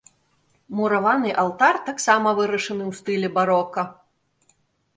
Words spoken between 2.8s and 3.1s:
ў